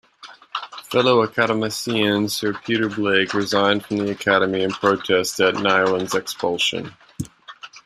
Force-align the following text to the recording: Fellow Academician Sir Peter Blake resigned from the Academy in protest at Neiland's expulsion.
Fellow 0.85 1.21
Academician 1.23 2.27
Sir 2.27 2.55
Peter 2.65 2.89
Blake 2.89 3.35
resigned 3.35 3.85
from 3.85 3.97
the 3.97 4.09
Academy 4.09 4.63
in 4.63 4.71
protest 4.71 5.39
at 5.39 5.53
Neiland's 5.53 6.15
expulsion. 6.15 6.93